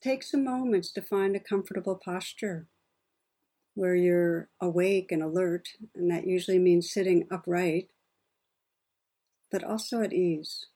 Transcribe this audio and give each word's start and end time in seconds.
Take 0.00 0.22
some 0.22 0.44
moments 0.44 0.92
to 0.92 1.02
find 1.02 1.34
a 1.34 1.40
comfortable 1.40 1.96
posture 1.96 2.68
where 3.74 3.96
you're 3.96 4.48
awake 4.60 5.10
and 5.10 5.22
alert, 5.22 5.68
and 5.94 6.10
that 6.10 6.26
usually 6.26 6.58
means 6.58 6.92
sitting 6.92 7.26
upright, 7.32 7.88
but 9.50 9.64
also 9.64 10.02
at 10.02 10.12
ease, 10.12 10.66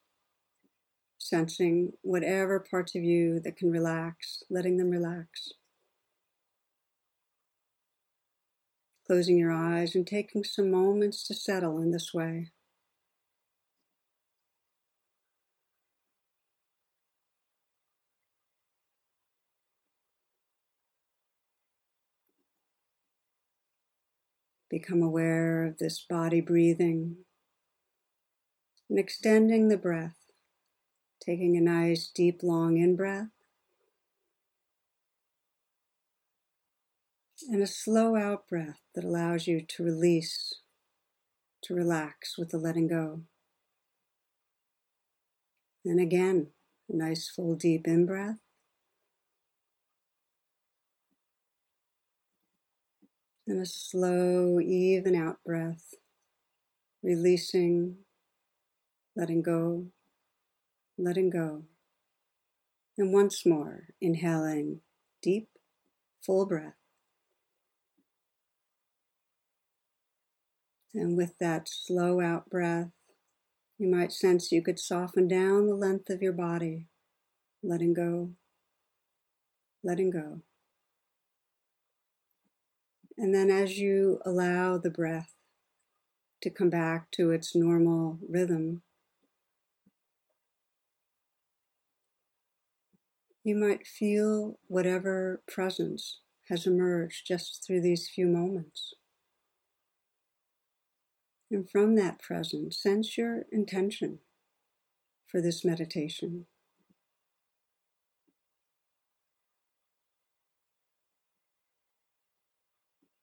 sensing 1.18 1.92
whatever 2.02 2.58
parts 2.58 2.96
of 2.96 3.04
you 3.04 3.38
that 3.40 3.56
can 3.56 3.70
relax, 3.70 4.42
letting 4.50 4.76
them 4.76 4.90
relax. 4.90 5.52
Closing 9.06 9.38
your 9.38 9.52
eyes 9.52 9.94
and 9.94 10.06
taking 10.06 10.42
some 10.42 10.70
moments 10.70 11.26
to 11.26 11.34
settle 11.34 11.78
in 11.78 11.92
this 11.92 12.12
way. 12.12 12.50
Become 24.82 25.02
aware 25.02 25.64
of 25.64 25.78
this 25.78 26.04
body 26.10 26.40
breathing 26.40 27.18
and 28.90 28.98
extending 28.98 29.68
the 29.68 29.76
breath, 29.76 30.16
taking 31.24 31.56
a 31.56 31.60
nice 31.60 32.08
deep 32.08 32.42
long 32.42 32.78
in 32.78 32.96
breath 32.96 33.28
and 37.48 37.62
a 37.62 37.66
slow 37.66 38.16
out 38.16 38.48
breath 38.48 38.80
that 38.96 39.04
allows 39.04 39.46
you 39.46 39.60
to 39.60 39.84
release, 39.84 40.52
to 41.62 41.74
relax 41.74 42.36
with 42.36 42.50
the 42.50 42.58
letting 42.58 42.88
go. 42.88 43.20
And 45.84 46.00
again, 46.00 46.48
a 46.90 46.96
nice 46.96 47.28
full 47.28 47.54
deep 47.54 47.86
in 47.86 48.04
breath 48.04 48.40
And 53.46 53.60
a 53.60 53.66
slow, 53.66 54.60
even 54.60 55.16
out 55.16 55.38
breath, 55.44 55.94
releasing, 57.02 57.96
letting 59.16 59.42
go, 59.42 59.86
letting 60.96 61.28
go. 61.28 61.64
And 62.96 63.12
once 63.12 63.44
more, 63.44 63.88
inhaling 64.00 64.80
deep, 65.22 65.48
full 66.24 66.46
breath. 66.46 66.74
And 70.94 71.16
with 71.16 71.38
that 71.38 71.68
slow 71.68 72.20
out 72.20 72.48
breath, 72.48 72.90
you 73.78 73.88
might 73.88 74.12
sense 74.12 74.52
you 74.52 74.62
could 74.62 74.78
soften 74.78 75.26
down 75.26 75.66
the 75.66 75.74
length 75.74 76.10
of 76.10 76.22
your 76.22 76.32
body, 76.32 76.86
letting 77.62 77.94
go, 77.94 78.30
letting 79.82 80.10
go. 80.10 80.42
And 83.22 83.32
then 83.32 83.50
as 83.50 83.78
you 83.78 84.18
allow 84.26 84.78
the 84.78 84.90
breath 84.90 85.32
to 86.42 86.50
come 86.50 86.70
back 86.70 87.08
to 87.12 87.30
its 87.30 87.54
normal 87.54 88.18
rhythm, 88.28 88.82
you 93.44 93.54
might 93.54 93.86
feel 93.86 94.58
whatever 94.66 95.40
presence 95.46 96.18
has 96.48 96.66
emerged 96.66 97.24
just 97.24 97.64
through 97.64 97.82
these 97.82 98.10
few 98.12 98.26
moments. 98.26 98.94
And 101.48 101.70
from 101.70 101.94
that 101.94 102.20
presence, 102.20 102.76
sense 102.82 103.16
your 103.16 103.44
intention 103.52 104.18
for 105.28 105.40
this 105.40 105.64
meditation. 105.64 106.46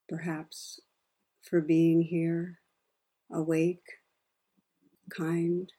Perhaps 0.09 0.79
for 1.41 1.61
being 1.61 2.01
here, 2.01 2.59
awake, 3.31 3.85
kind, 5.15 5.71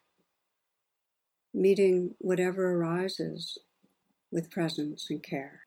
meeting 1.52 2.14
whatever 2.18 2.74
arises 2.74 3.58
with 4.30 4.50
presence 4.50 5.08
and 5.10 5.22
care. 5.22 5.62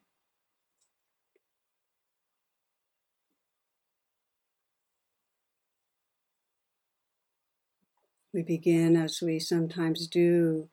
We 8.34 8.42
begin, 8.42 8.96
as 8.96 9.22
we 9.22 9.38
sometimes 9.40 10.08
do, 10.08 10.70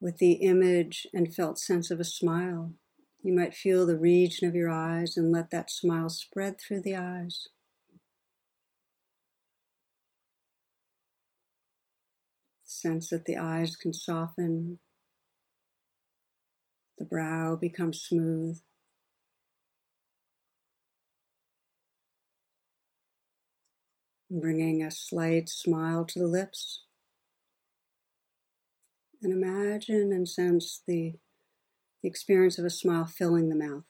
with 0.00 0.18
the 0.18 0.32
image 0.32 1.06
and 1.14 1.34
felt 1.34 1.58
sense 1.58 1.90
of 1.90 2.00
a 2.00 2.04
smile 2.04 2.74
you 3.22 3.34
might 3.34 3.54
feel 3.54 3.86
the 3.86 3.98
region 3.98 4.48
of 4.48 4.54
your 4.54 4.70
eyes 4.70 5.16
and 5.16 5.30
let 5.30 5.50
that 5.50 5.70
smile 5.70 6.08
spread 6.08 6.58
through 6.58 6.80
the 6.80 6.96
eyes. 6.96 7.48
Sense 12.64 13.10
that 13.10 13.26
the 13.26 13.36
eyes 13.36 13.76
can 13.76 13.92
soften, 13.92 14.78
the 16.96 17.04
brow 17.04 17.56
becomes 17.56 18.00
smooth. 18.00 18.60
Bringing 24.30 24.82
a 24.82 24.90
slight 24.90 25.48
smile 25.48 26.04
to 26.06 26.18
the 26.18 26.26
lips. 26.26 26.84
And 29.22 29.32
imagine 29.32 30.12
and 30.12 30.26
sense 30.26 30.80
the 30.86 31.14
the 32.02 32.08
experience 32.08 32.58
of 32.58 32.64
a 32.64 32.70
smile 32.70 33.04
filling 33.04 33.48
the 33.48 33.56
mouth. 33.56 33.84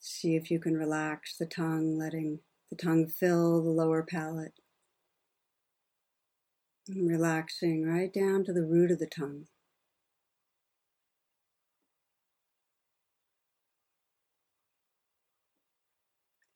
See 0.00 0.34
if 0.34 0.50
you 0.50 0.58
can 0.58 0.74
relax 0.74 1.36
the 1.36 1.46
tongue, 1.46 1.96
letting 1.96 2.40
the 2.70 2.76
tongue 2.76 3.06
fill 3.06 3.62
the 3.62 3.70
lower 3.70 4.02
palate. 4.02 4.54
And 6.88 7.08
relaxing 7.08 7.84
right 7.84 8.12
down 8.12 8.44
to 8.44 8.52
the 8.52 8.64
root 8.64 8.90
of 8.90 8.98
the 8.98 9.06
tongue. 9.06 9.44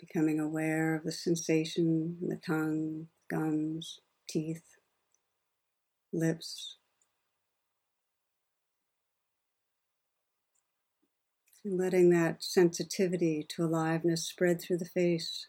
Becoming 0.00 0.40
aware 0.40 0.96
of 0.96 1.04
the 1.04 1.12
sensation 1.12 2.16
in 2.20 2.28
the 2.28 2.40
tongue, 2.44 3.06
gums, 3.30 4.00
teeth 4.28 4.64
lips. 6.12 6.76
And 11.64 11.78
letting 11.78 12.10
that 12.10 12.42
sensitivity 12.42 13.46
to 13.50 13.64
aliveness 13.64 14.26
spread 14.26 14.60
through 14.60 14.78
the 14.78 14.84
face, 14.84 15.46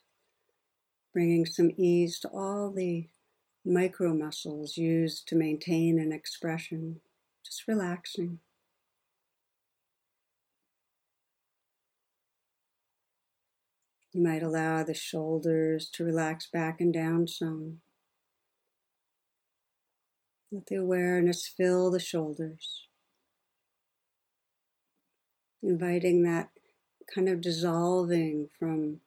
bringing 1.11 1.45
some 1.45 1.71
ease 1.75 2.19
to 2.19 2.27
all 2.29 2.71
the 2.71 3.07
micro 3.65 4.13
muscles 4.13 4.77
used 4.77 5.27
to 5.29 5.35
maintain 5.35 5.99
an 5.99 6.11
expression, 6.11 6.99
just 7.43 7.67
relaxing. 7.67 8.39
You 14.11 14.21
might 14.21 14.43
allow 14.43 14.83
the 14.83 14.93
shoulders 14.93 15.89
to 15.93 16.03
relax 16.03 16.45
back 16.45 16.79
and 16.79 16.93
down 16.93 17.27
some. 17.27 17.79
Let 20.53 20.67
the 20.67 20.75
awareness 20.75 21.47
fill 21.47 21.91
the 21.91 21.99
shoulders, 21.99 22.87
inviting 25.63 26.23
that 26.23 26.49
kind 27.13 27.29
of 27.29 27.41
dissolving 27.41 28.49
from 28.59 29.01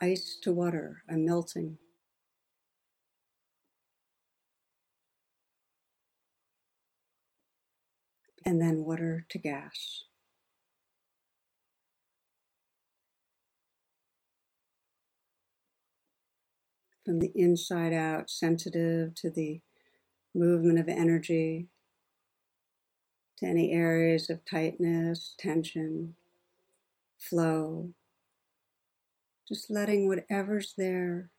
ice 0.00 0.38
to 0.42 0.52
water, 0.52 1.02
and 1.08 1.26
melting. 1.26 1.78
And 8.46 8.62
then 8.62 8.84
water 8.84 9.26
to 9.30 9.38
gas. 9.38 10.04
From 17.04 17.20
the 17.20 17.32
inside 17.34 17.92
out, 17.92 18.30
sensitive 18.30 19.16
to 19.16 19.30
the 19.30 19.62
movement 20.34 20.78
of 20.78 20.88
energy, 20.88 21.68
to 23.38 23.46
any 23.46 23.72
areas 23.72 24.30
of 24.30 24.44
tightness, 24.44 25.34
tension, 25.38 26.14
flow. 27.18 27.90
Just 29.48 29.70
letting 29.70 30.08
whatever's 30.08 30.74
there 30.78 31.30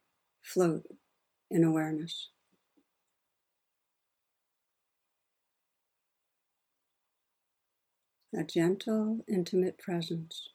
float 0.41 0.83
in 1.49 1.63
awareness. 1.63 2.29
A 8.35 8.43
gentle, 8.43 9.23
intimate 9.27 9.77
presence. 9.77 10.49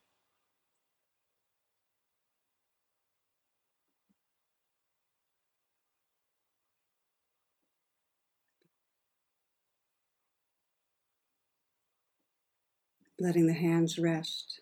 Letting 13.18 13.46
the 13.46 13.54
hands 13.54 13.98
rest 13.98 14.60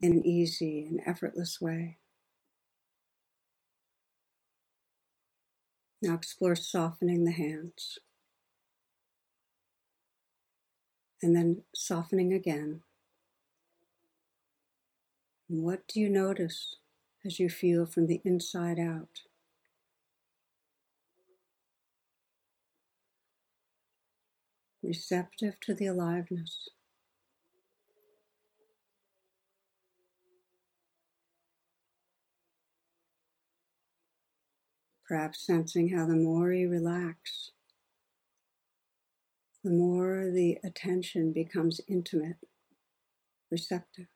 in 0.00 0.12
an 0.12 0.26
easy 0.26 0.86
and 0.86 1.00
effortless 1.06 1.60
way. 1.60 1.98
Now 6.02 6.14
explore 6.14 6.54
softening 6.54 7.24
the 7.24 7.32
hands 7.32 7.98
and 11.22 11.34
then 11.34 11.62
softening 11.74 12.34
again. 12.34 12.82
And 15.48 15.62
what 15.62 15.88
do 15.88 16.00
you 16.00 16.10
notice 16.10 16.76
as 17.24 17.40
you 17.40 17.48
feel 17.48 17.86
from 17.86 18.06
the 18.06 18.20
inside 18.24 18.78
out? 18.78 19.22
Receptive 24.82 25.58
to 25.60 25.72
the 25.72 25.86
aliveness. 25.86 26.68
Perhaps 35.06 35.46
sensing 35.46 35.90
how 35.90 36.06
the 36.06 36.16
more 36.16 36.52
you 36.52 36.68
relax, 36.70 37.50
the 39.62 39.70
more 39.70 40.30
the 40.32 40.58
attention 40.64 41.32
becomes 41.32 41.80
intimate, 41.88 42.36
receptive, 43.50 44.06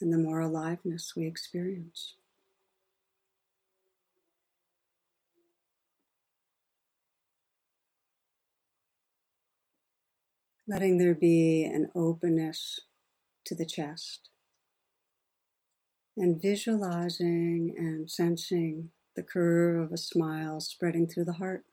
and 0.00 0.12
the 0.12 0.18
more 0.18 0.40
aliveness 0.40 1.14
we 1.16 1.26
experience. 1.26 2.14
Letting 10.66 10.98
there 10.98 11.14
be 11.14 11.64
an 11.64 11.90
openness 11.94 12.80
to 13.44 13.54
the 13.54 13.66
chest 13.66 14.29
and 16.20 16.40
visualizing 16.40 17.74
and 17.78 18.10
sensing 18.10 18.90
the 19.16 19.22
curve 19.22 19.82
of 19.82 19.90
a 19.90 19.96
smile 19.96 20.60
spreading 20.60 21.06
through 21.06 21.24
the 21.24 21.32
heart. 21.32 21.64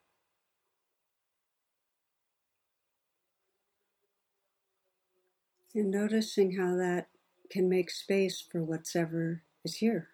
And 5.74 5.90
noticing 5.90 6.56
how 6.56 6.76
that 6.76 7.08
can 7.50 7.68
make 7.68 7.90
space 7.90 8.40
for 8.40 8.64
whatever 8.64 9.42
is 9.66 9.76
here. 9.76 10.08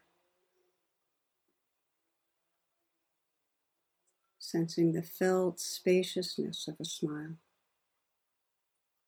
Sensing 4.41 4.93
the 4.93 5.03
felt 5.03 5.61
spaciousness 5.61 6.67
of 6.67 6.75
a 6.81 6.85
smile, 6.85 7.37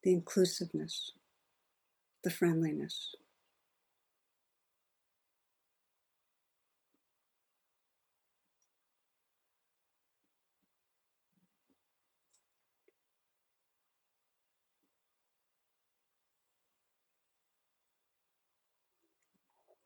the 0.05 0.13
inclusiveness, 0.13 1.11
the 2.23 2.31
friendliness. 2.31 3.17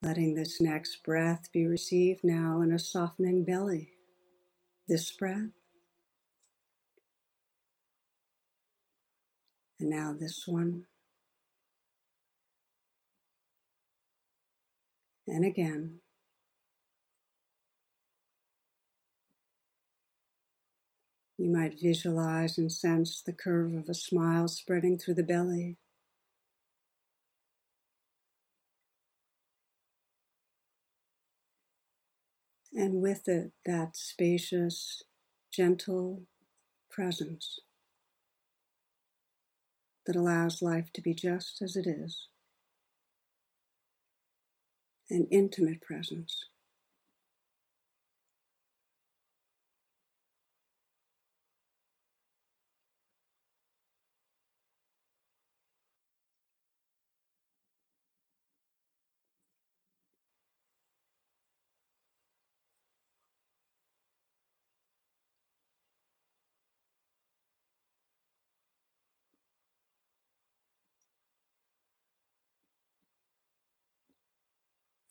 Letting 0.03 0.35
this 0.35 0.63
next 0.63 1.03
breath 1.05 1.51
be 1.53 1.67
received 1.67 2.21
now 2.25 2.63
in 2.63 2.73
a 2.73 2.79
softening 2.79 3.45
belly. 3.45 3.91
This 4.89 5.13
breath. 5.13 5.51
And 9.79 9.91
now 9.91 10.15
this 10.19 10.45
one. 10.47 10.85
And 15.29 15.45
again. 15.45 16.01
You 21.37 21.51
might 21.51 21.81
visualize 21.81 22.59
and 22.59 22.73
sense 22.73 23.23
the 23.25 23.33
curve 23.33 23.75
of 23.75 23.89
a 23.89 23.95
smile 23.95 24.49
spreading 24.49 24.99
through 24.99 25.15
the 25.15 25.23
belly. 25.23 25.77
And 32.75 33.03
with 33.03 33.29
it 33.29 33.53
that 33.67 33.97
spacious, 33.97 35.03
gentle 35.53 36.23
presence 36.91 37.61
that 40.07 40.17
allows 40.17 40.63
life 40.63 40.91
to 40.95 41.03
be 41.03 41.15
just 41.15 41.63
as 41.63 41.77
it 41.77 41.87
is, 41.87 42.29
an 45.11 45.27
intimate 45.31 45.83
presence. 45.83 46.47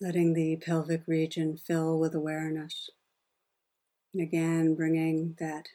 Letting 0.02 0.34
the 0.34 0.56
pelvic 0.56 1.04
region 1.08 1.58
fill 1.58 2.00
with 2.00 2.16
awareness. 2.16 2.90
And 4.14 4.24
again, 4.24 4.76
bringing 4.76 5.36
that 5.40 5.70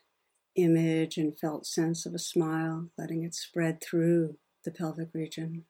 image 0.56 1.16
and 1.16 1.38
felt 1.38 1.66
sense 1.66 2.06
of 2.06 2.14
a 2.14 2.18
smile, 2.18 2.90
letting 2.96 3.22
it 3.22 3.34
spread 3.34 3.82
through 3.82 4.36
the 4.64 4.70
pelvic 4.70 5.08
region. 5.12 5.64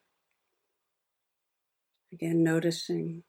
Again, 2.12 2.44
noticing 2.44 3.24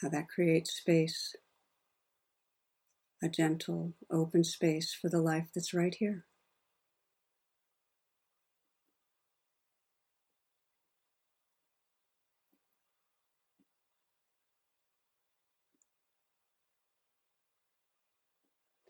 how 0.00 0.08
that 0.10 0.28
creates 0.28 0.72
space, 0.72 1.34
a 3.22 3.28
gentle, 3.28 3.94
open 4.10 4.44
space 4.44 4.94
for 4.94 5.08
the 5.08 5.20
life 5.20 5.48
that's 5.54 5.74
right 5.74 5.94
here. 5.94 6.26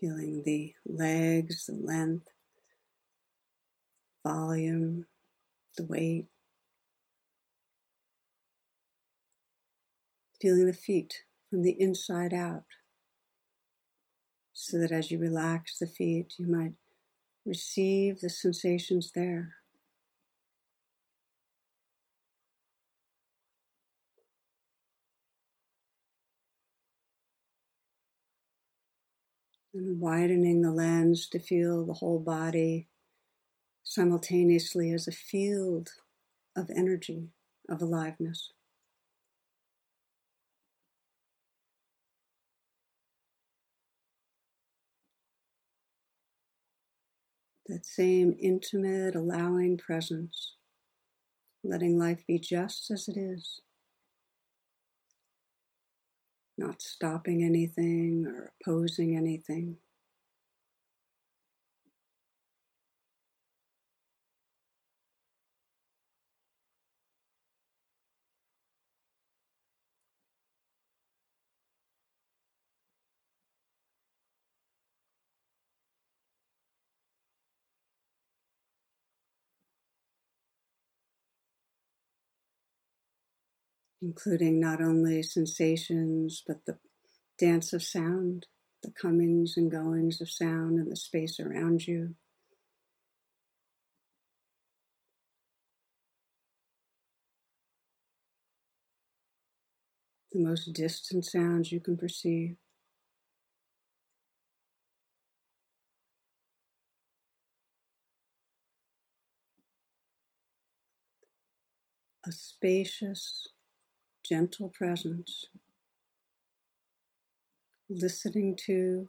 Feeling 0.05 0.43
the 0.45 0.75
legs, 0.87 1.65
the 1.65 1.73
length, 1.73 2.29
volume, 4.23 5.07
the 5.79 5.85
weight. 5.87 6.27
Feeling 10.43 10.67
the 10.67 10.75
feet 10.75 11.23
from 11.49 11.63
the 11.63 11.75
inside 11.81 12.35
out, 12.35 12.65
so 14.53 14.77
that 14.77 14.93
as 14.93 15.11
you 15.11 15.19
relax 15.19 15.79
the 15.79 15.87
feet, 15.87 16.35
you 16.39 16.47
might 16.47 16.75
receive 17.47 18.21
the 18.21 18.29
sensations 18.29 19.13
there. 19.15 19.55
and 29.75 30.01
widening 30.01 30.63
the 30.63 30.71
lens 30.71 31.29
to 31.29 31.39
feel 31.39 31.85
the 31.85 31.95
whole 31.95 32.21
body 32.21 32.87
simultaneously 33.83 34.93
as 34.93 35.09
a 35.09 35.13
field 35.13 35.91
of 36.57 36.71
energy, 36.75 37.29
of 37.69 37.83
aliveness. 37.83 38.53
That 47.67 47.85
same 47.85 48.37
intimate, 48.39 49.17
allowing 49.17 49.79
presence, 49.79 50.55
letting 51.65 51.99
life 51.99 52.25
be 52.29 52.39
just 52.39 52.91
as 52.91 53.09
it 53.09 53.17
is 53.17 53.61
not 56.59 56.83
stopping 56.83 57.45
anything 57.45 58.27
or 58.27 58.53
opposing 58.63 59.17
anything. 59.17 59.77
Including 84.05 84.61
not 84.61 84.83
only 84.83 85.23
sensations, 85.23 86.45
but 86.47 86.67
the 86.67 86.79
dance 87.39 87.73
of 87.73 87.83
sound, 87.83 88.47
the 88.83 88.91
comings 88.91 89.57
and 89.57 89.71
goings 89.71 90.21
of 90.21 90.31
sound 90.31 90.79
in 90.79 90.91
the 90.91 90.97
space 90.97 91.41
around 91.41 91.87
you. 91.87 92.15
The 100.33 100.41
most 100.41 100.73
distant 100.75 101.25
sounds 101.25 101.73
you 101.73 101.81
can 101.81 101.97
perceive. 101.97 102.57
A 112.27 112.33
spacious, 112.33 113.49
gentle 114.25 114.71
presence, 114.71 115.47
listening 117.89 118.57
to, 118.67 119.09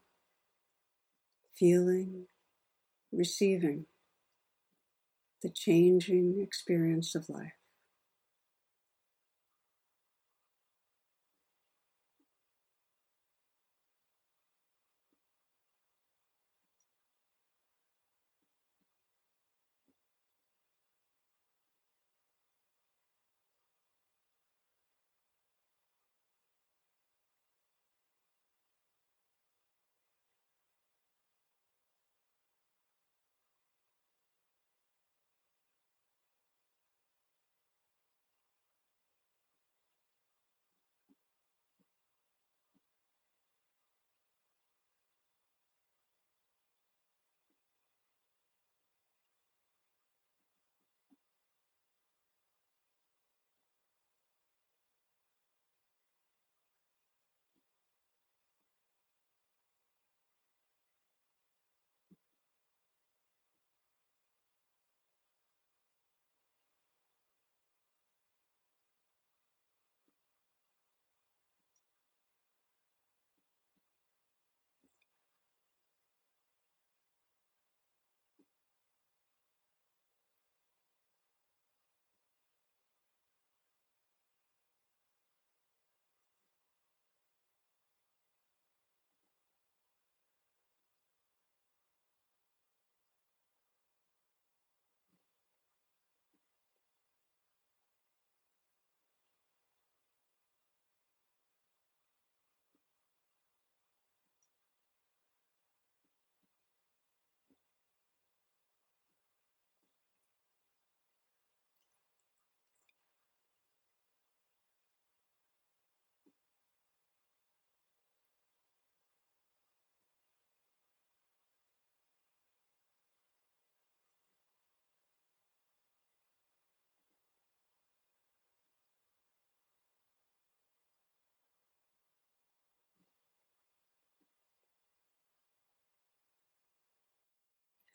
feeling, 1.58 2.28
receiving 3.12 3.86
the 5.42 5.50
changing 5.50 6.40
experience 6.42 7.16
of 7.16 7.30
life. 7.30 7.54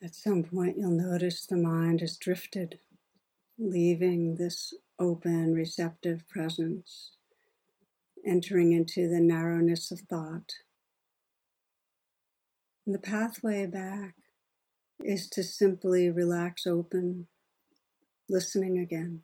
At 0.02 0.14
some 0.14 0.45
point, 0.45 0.78
you'll 0.78 0.90
notice 0.90 1.45
the 1.45 1.57
mind 1.57 2.00
has 2.00 2.16
drifted, 2.16 2.78
leaving 3.59 4.37
this 4.37 4.73
open, 4.99 5.52
receptive 5.52 6.26
presence, 6.26 7.11
entering 8.25 8.73
into 8.73 9.09
the 9.09 9.21
narrowness 9.21 9.90
of 9.90 10.00
thought. 10.00 10.54
And 12.87 12.95
the 12.95 12.99
pathway 12.99 13.66
back 13.66 14.14
is 15.04 15.28
to 15.30 15.42
simply 15.42 16.11
relax 16.11 16.66
open, 16.66 17.26
listening 18.28 18.78
again, 18.78 19.21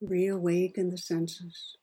reawaken 0.00 0.88
the 0.88 0.98
senses. 0.98 1.76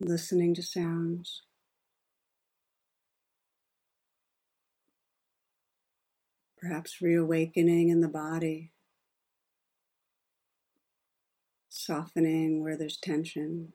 Listening 0.00 0.54
to 0.54 0.62
sounds. 0.62 1.42
Perhaps 6.58 7.00
reawakening 7.00 7.90
in 7.90 8.00
the 8.00 8.08
body, 8.08 8.72
softening 11.68 12.62
where 12.62 12.76
there's 12.76 12.96
tension, 12.96 13.72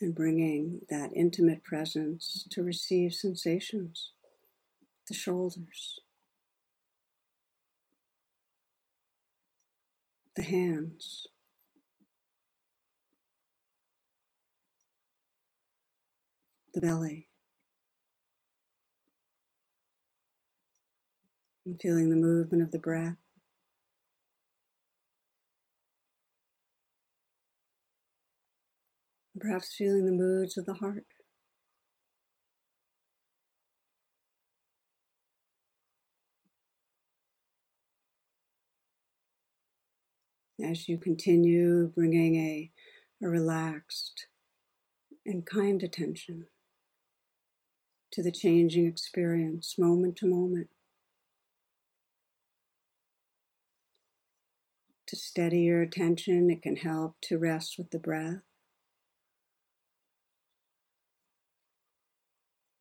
and 0.00 0.14
bringing 0.14 0.82
that 0.90 1.10
intimate 1.14 1.64
presence 1.64 2.46
to 2.50 2.62
receive 2.62 3.14
sensations, 3.14 4.12
the 5.08 5.14
shoulders, 5.14 6.00
the 10.36 10.42
hands. 10.42 11.26
The 16.74 16.80
belly. 16.80 17.28
And 21.64 21.80
feeling 21.80 22.10
the 22.10 22.16
movement 22.16 22.62
of 22.62 22.72
the 22.72 22.78
breath. 22.78 23.16
And 29.34 29.40
perhaps 29.40 29.74
feeling 29.76 30.04
the 30.04 30.12
moods 30.12 30.58
of 30.58 30.66
the 30.66 30.74
heart. 30.74 31.06
As 40.62 40.88
you 40.88 40.98
continue 40.98 41.88
bringing 41.88 42.36
a, 42.36 42.70
a 43.24 43.28
relaxed, 43.28 44.26
and 45.26 45.44
kind 45.46 45.82
attention 45.82 46.46
to 48.14 48.22
the 48.22 48.30
changing 48.30 48.86
experience 48.86 49.74
moment 49.76 50.14
to 50.16 50.26
moment. 50.26 50.68
To 55.08 55.16
steady 55.16 55.62
your 55.62 55.82
attention, 55.82 56.48
it 56.48 56.62
can 56.62 56.76
help 56.76 57.16
to 57.22 57.38
rest 57.38 57.74
with 57.76 57.90
the 57.90 57.98
breath. 57.98 58.42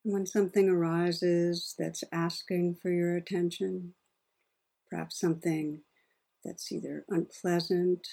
When 0.03 0.27
something 0.27 0.69
arises 0.69 1.73
that's 1.79 2.03
asking 2.11 2.75
for 2.79 2.91
your 2.91 3.15
attention, 3.15 3.95
perhaps 4.87 5.19
something 5.19 5.81
that's 6.45 6.71
either 6.71 7.05
unpleasant 7.09 8.07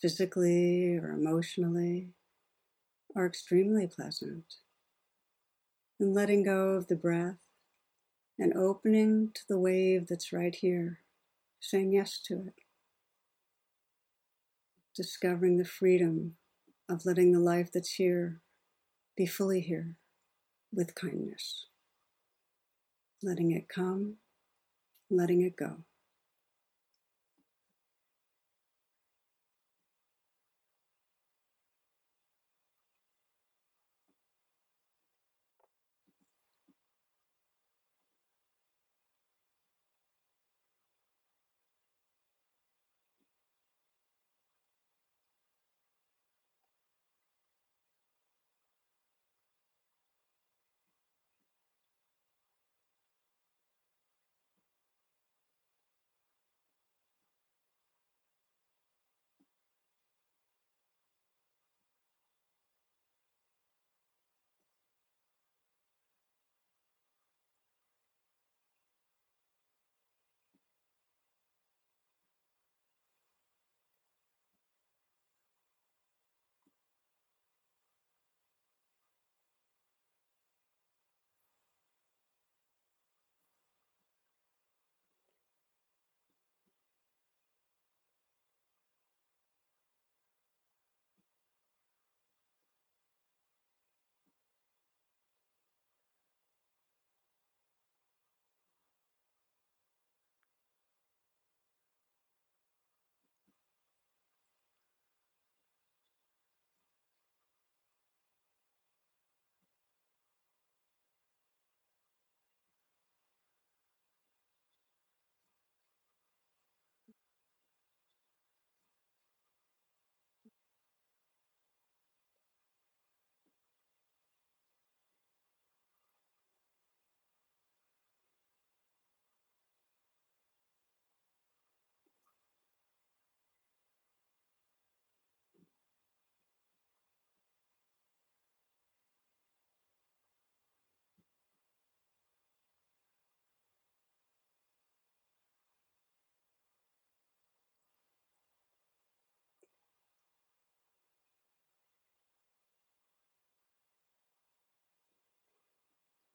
physically 0.00 0.96
or 0.96 1.10
emotionally, 1.10 2.10
or 3.16 3.26
extremely 3.26 3.88
pleasant, 3.88 4.44
and 5.98 6.14
letting 6.14 6.44
go 6.44 6.70
of 6.70 6.88
the 6.88 6.96
breath 6.96 7.38
and 8.38 8.54
opening 8.54 9.30
to 9.34 9.40
the 9.48 9.58
wave 9.58 10.06
that's 10.08 10.32
right 10.32 10.54
here, 10.54 11.00
saying 11.60 11.92
yes 11.92 12.20
to 12.26 12.34
it 12.46 12.66
discovering 14.96 15.58
the 15.58 15.64
freedom 15.64 16.36
of 16.88 17.04
letting 17.04 17.30
the 17.30 17.38
life 17.38 17.70
that's 17.70 17.92
here 17.92 18.40
be 19.14 19.26
fully 19.26 19.60
here 19.60 19.96
with 20.72 20.94
kindness, 20.94 21.66
letting 23.22 23.52
it 23.52 23.68
come, 23.68 24.16
letting 25.10 25.42
it 25.42 25.54
go. 25.56 25.84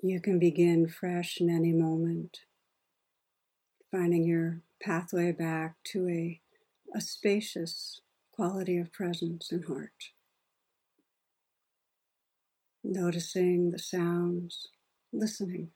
You 0.04 0.20
can 0.20 0.40
begin 0.40 0.88
fresh 0.88 1.40
in 1.40 1.48
any 1.48 1.72
moment, 1.72 2.40
finding 3.92 4.24
your 4.24 4.62
pathway 4.82 5.32
back 5.32 5.76
to 5.92 6.08
a, 6.10 6.42
a 6.96 7.00
spacious 7.00 8.02
quality 8.32 8.80
of 8.80 8.92
presence 8.92 9.52
and 9.52 9.64
heart. 9.66 10.10
Noticing 12.84 13.70
the 13.70 13.78
sounds, 13.78 14.70
listening. 15.14 15.70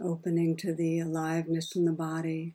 Opening 0.00 0.56
to 0.58 0.72
the 0.72 1.00
aliveness 1.00 1.74
in 1.74 1.84
the 1.84 1.92
body 1.92 2.54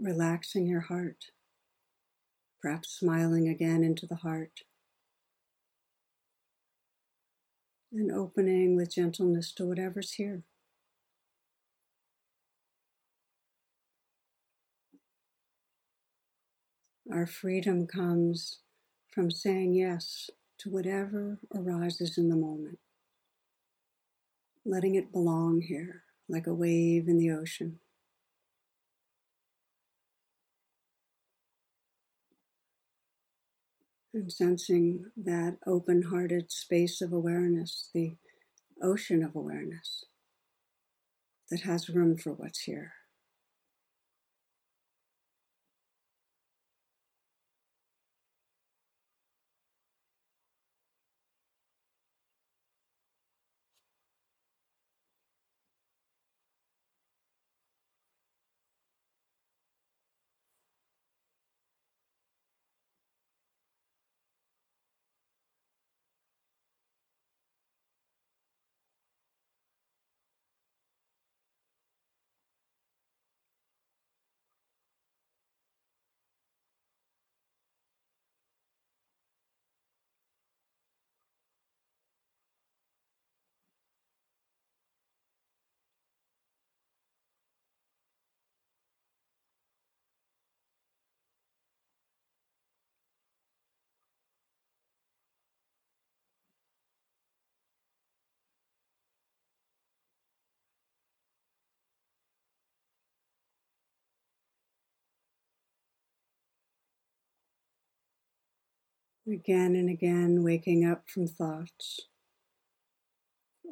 relaxing 0.00 0.66
your 0.66 0.80
heart, 0.80 1.26
perhaps 2.62 2.98
smiling 2.98 3.48
again 3.48 3.84
into 3.84 4.06
the 4.06 4.16
heart, 4.16 4.60
and 7.92 8.10
opening 8.10 8.76
with 8.76 8.94
gentleness 8.94 9.52
to 9.52 9.66
whatever's 9.66 10.12
here. 10.12 10.44
Our 17.12 17.26
freedom 17.26 17.86
comes 17.88 18.60
from 19.10 19.30
saying 19.32 19.74
yes 19.74 20.30
to 20.58 20.70
whatever 20.70 21.40
arises 21.52 22.16
in 22.16 22.28
the 22.28 22.36
moment, 22.36 22.78
letting 24.64 24.94
it 24.94 25.10
belong 25.10 25.62
here 25.62 26.04
like 26.28 26.46
a 26.46 26.54
wave 26.54 27.08
in 27.08 27.18
the 27.18 27.32
ocean. 27.32 27.80
And 34.14 34.32
sensing 34.32 35.04
that 35.16 35.58
open 35.66 36.02
hearted 36.02 36.50
space 36.50 37.00
of 37.00 37.12
awareness, 37.12 37.90
the 37.94 38.16
ocean 38.82 39.22
of 39.22 39.36
awareness 39.36 40.04
that 41.50 41.62
has 41.62 41.88
room 41.88 42.16
for 42.16 42.32
what's 42.32 42.60
here. 42.60 42.92
Again 109.28 109.76
and 109.76 109.88
again, 109.88 110.42
waking 110.42 110.84
up 110.84 111.08
from 111.08 111.26
thoughts, 111.26 112.00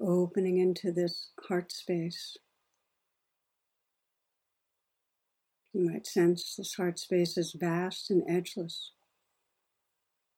opening 0.01 0.59
into 0.59 0.93
this 0.93 1.31
heart 1.49 1.73
space. 1.73 2.37
You 5.73 5.91
might 5.91 6.07
sense 6.07 6.55
this 6.57 6.75
heart 6.75 6.99
space 6.99 7.37
is 7.37 7.57
vast 7.59 8.11
and 8.11 8.23
edgeless, 8.29 8.93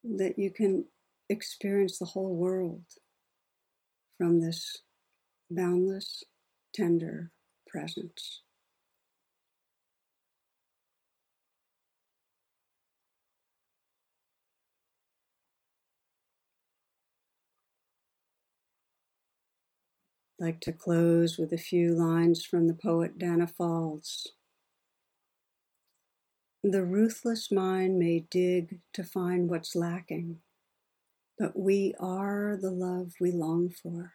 that 0.05 0.38
you 0.38 0.51
can 0.51 0.87
experience 1.29 1.99
the 1.99 2.07
whole 2.07 2.35
world 2.35 2.85
from 4.16 4.40
this 4.40 4.79
boundless, 5.51 6.23
tender 6.75 7.31
presence. 7.66 8.42
Like 20.40 20.59
to 20.59 20.72
close 20.72 21.37
with 21.37 21.53
a 21.53 21.59
few 21.59 21.92
lines 21.92 22.46
from 22.46 22.66
the 22.66 22.74
poet 22.74 23.18
Danna 23.18 23.53
Faulds. 23.53 24.29
The 26.64 26.83
ruthless 26.83 27.53
mind 27.53 27.98
may 27.98 28.20
dig 28.31 28.81
to 28.94 29.05
find 29.05 29.50
what's 29.50 29.76
lacking, 29.76 30.38
but 31.38 31.59
we 31.59 31.94
are 32.00 32.59
the 32.61 32.70
love 32.70 33.12
we 33.20 33.31
long 33.31 33.68
for. 33.68 34.14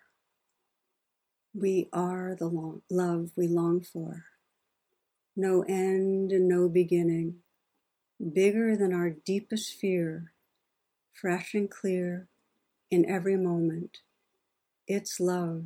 We 1.54 1.90
are 1.94 2.36
the 2.38 2.48
long, 2.48 2.82
love 2.90 3.30
we 3.36 3.48
long 3.48 3.82
for. 3.82 4.26
No 5.36 5.64
end 5.68 6.32
and 6.32 6.48
no 6.48 6.70
beginning, 6.70 7.36
bigger 8.34 8.76
than 8.76 8.94
our 8.94 9.12
deepest 9.12 9.74
fear, 9.74 10.32
fresh 11.14 11.54
and 11.54 11.70
clear 11.70 12.28
in 12.90 13.08
every 13.08 13.38
moment. 13.38 14.00
It's 14.88 15.20
love 15.20 15.66